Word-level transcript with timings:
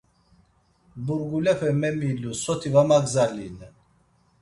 Burgulepe 1.05 1.69
memilu 1.81 2.31
soti 2.43 2.67
va 2.73 2.81
magzalinen. 2.89 3.73